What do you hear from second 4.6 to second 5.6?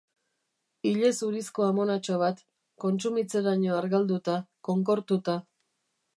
konkortuta.